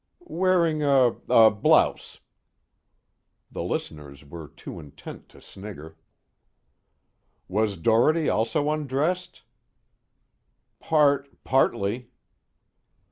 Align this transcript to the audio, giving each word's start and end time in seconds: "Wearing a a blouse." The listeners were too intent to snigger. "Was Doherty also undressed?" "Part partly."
"Wearing 0.25 0.81
a 0.81 1.15
a 1.29 1.51
blouse." 1.51 2.21
The 3.51 3.61
listeners 3.61 4.25
were 4.25 4.47
too 4.47 4.79
intent 4.79 5.29
to 5.29 5.41
snigger. 5.41 5.95
"Was 7.47 7.77
Doherty 7.77 8.27
also 8.27 8.71
undressed?" 8.71 9.43
"Part 10.79 11.43
partly." 11.43 12.09